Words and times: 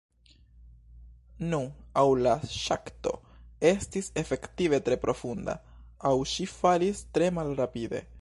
Nu, 1.49 1.57
aŭ 2.03 2.05
la 2.27 2.31
ŝakto 2.53 3.11
estis 3.71 4.09
efektive 4.23 4.79
tre 4.87 4.97
profunda, 5.05 5.55
aŭ 6.13 6.15
ŝi 6.33 6.49
falis 6.55 7.05
tre 7.19 7.29
malrapide. 7.41 8.03